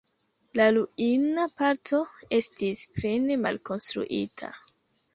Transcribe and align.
La 0.59 0.65
ruina 0.77 1.45
parto 1.59 2.01
estis 2.41 2.83
plene 2.99 3.41
malkonstruita. 3.47 4.55